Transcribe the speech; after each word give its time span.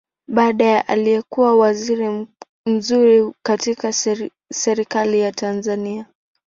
Baadaye 0.27 0.81
alikua 0.81 1.55
waziri 1.55 2.27
mzuri 2.65 3.33
katika 3.45 3.93
Serikali 4.51 5.19
ya 5.19 5.31
Tanzania. 5.31 6.05